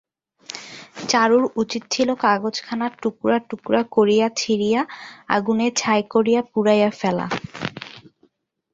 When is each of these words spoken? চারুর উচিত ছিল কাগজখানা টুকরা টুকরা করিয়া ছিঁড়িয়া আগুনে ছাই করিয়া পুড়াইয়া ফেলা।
চারুর 1.09 1.43
উচিত 1.55 1.83
ছিল 1.91 2.09
কাগজখানা 2.23 2.87
টুকরা 3.01 3.37
টুকরা 3.49 3.81
করিয়া 3.95 4.27
ছিঁড়িয়া 4.39 4.81
আগুনে 5.29 5.67
ছাই 5.75 6.01
করিয়া 6.13 6.41
পুড়াইয়া 6.51 6.89
ফেলা। 6.99 7.25